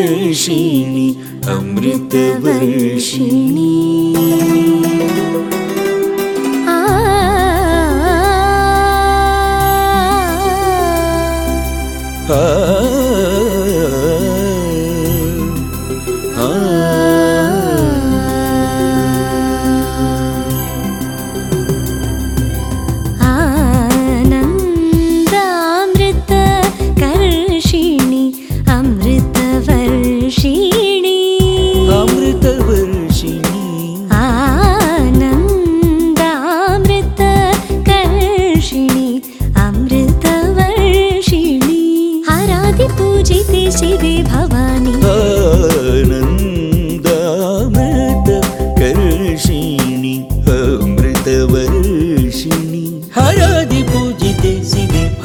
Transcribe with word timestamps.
अमृतवर्षिणि 0.00 1.08
अमृतवर्षिणि। 1.48 3.79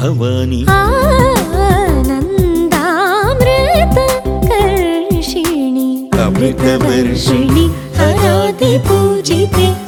ഭവാനി. 0.06 0.66
അമൃതമർഷിണി. 6.24 7.70
ആരാധി 7.98 8.78
പൂജിതേ. 8.88 9.85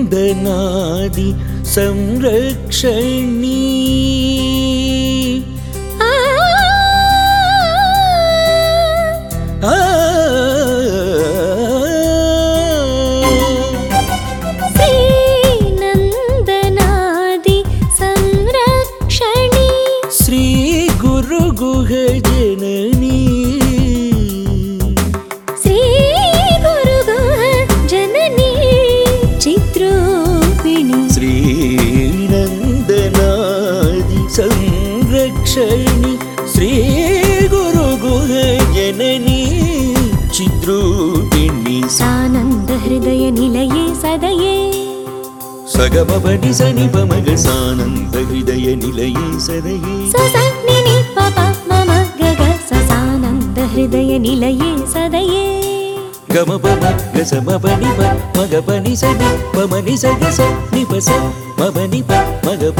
श्रीनन्दनादि 0.00 1.28
संरक्षणी 1.74 3.56
आ 6.02 6.14
श्रीनन्दनादि 16.22 17.56
संरक्षणि 17.98 19.68
श्रीगुरुगुहजननी 20.18 20.90
ಜನನಿ 38.97 39.39
ಚಿದ್ರೂಪಿಣಿ 40.35 41.77
ಸಾನಂದ 41.95 42.69
ಹೃದಯ 42.83 43.23
ನಿಲಯೇ 43.29 43.81
ಸದಯೇ 44.03 44.53
ಸಗಮಪಟಿ 45.73 46.51
ಸನಿ 46.53 46.85
ಪಮಗ 46.93 47.27
ಸಾನಂದ 47.43 48.15
ಹೃದಯ 48.29 48.67
ನಿಲಯೇ 48.83 49.25
ಸದಯೇ 49.47 49.95
ಸಸನ್ನಿನಿ 50.13 50.97
ಪಪ 51.17 51.37
ಮಮ 51.71 51.91
ಗಗ 52.21 52.41
ಸಸಾನಂದ 52.71 53.57
ಹೃದಯ 53.73 54.13
ನಿಲಯೇ 54.19 54.71
ಸದಯೇ 54.93 55.43
கமபம 56.35 56.85
கசமபனி 57.13 57.89
ப 57.97 58.01
மகபனி 58.37 58.93
சகி 59.01 59.29
பமனி 59.53 59.93
சகச 60.01 60.39
நிபச 60.73 61.09
மபனி 61.59 62.01
ப 62.09 62.11
மகப 62.47 62.79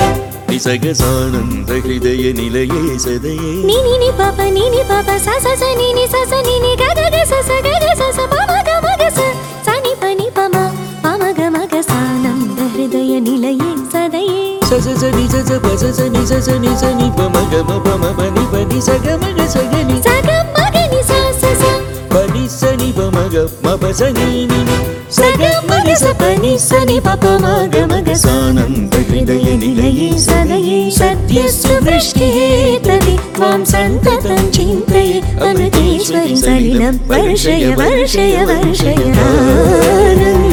நிசகசானந்த 0.49 1.71
ஹிருதய 1.85 2.31
நிலையே 2.39 2.81
சதையே 3.05 3.51
நீ 3.67 3.77
நீ 3.85 3.93
நீ 4.03 4.09
பாப 4.19 4.47
நீ 4.55 4.63
நீ 4.73 4.81
பாப 4.91 5.15
ச 5.25 5.37
ச 5.45 5.55
ச 5.61 5.71
நீ 5.79 5.87
நீ 5.97 6.03
ச 6.13 6.23
ச 6.31 6.41
நீ 6.47 6.55
நீ 6.65 6.73
க 6.81 6.89
க 6.99 7.05
க 7.15 7.21
ச 7.31 7.39
ச 7.47 7.61
க 7.67 7.71
க 7.83 7.95
ச 8.01 8.09
ச 8.17 8.27
ப 8.33 8.41
ம 8.49 8.59
க 8.67 8.75
ம 8.85 8.91
க 9.01 9.07
ச 9.17 9.29
ச 9.67 9.77
நி 9.85 9.93
ப 10.01 10.11
நி 10.19 10.27
ப 10.37 10.49
ம 10.53 10.65
ப 11.05 11.15
ம 11.21 11.31
க 11.39 11.49
ம 11.55 11.63
க 11.73 11.81
சானந்த 11.89 12.59
ஹிருதய 12.75 13.21
நிலையே 13.27 13.71
சதையே 13.93 14.43
ச 14.69 14.81
ச 14.85 14.97
ச 15.01 15.13
நீ 15.17 15.25
ச 15.33 15.45
ச 15.49 15.61
ப 15.65 15.75
ச 15.83 15.93
ச 15.99 16.09
நீ 16.15 16.23
ச 16.31 16.43
ச 16.47 16.59
நீ 16.65 16.73
ச 16.83 16.93
நீ 16.99 17.07
ப 17.19 17.29
ம 17.35 17.45
க 17.53 17.63
ம 17.71 17.79
ப 17.87 17.97
ம 18.03 18.13
ப 18.19 18.29
நீ 18.37 18.45
ப 18.53 18.65
நீ 18.73 18.81
ச 18.89 18.99
க 19.07 19.17
ம 19.23 19.33
க 19.39 19.47
ச 19.55 19.65
க 19.73 19.83
நீ 19.89 19.97
म 23.65 23.77
ग 27.73 28.13
सानन्दहृदयनिलये 28.23 30.09
सदये 30.25 30.79
सद्यस्तु 30.97 31.73
वृष्टिः 31.85 32.37
तदि 32.85 33.15
त्वां 33.35 33.59
सन्ततं 33.73 34.49
चिन्तये 34.57 35.19
अमृतेश्वरि 35.49 36.35
सलिलं 36.45 36.95
वर्षय 37.11 37.65
वर्षय 37.81 38.35
वर्षय 38.51 40.44